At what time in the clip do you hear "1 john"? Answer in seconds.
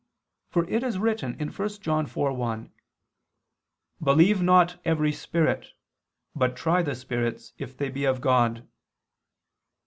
1.33-2.07